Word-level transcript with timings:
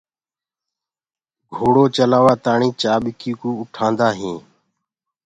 گھوڙو 1.53 1.83
چلآوآ 1.95 2.33
تآڻي 2.43 2.69
چآڀڪي 2.81 3.31
ڪو 3.39 3.49
اُٺآندآ 3.61 4.07
هينٚ 4.19 4.41